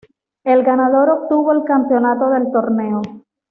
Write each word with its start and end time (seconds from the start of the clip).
El 0.43 0.63
ganador 0.63 1.11
obtuvo 1.11 1.51
el 1.51 1.63
campeonato 1.63 2.31
del 2.31 2.51
torneo. 2.51 3.03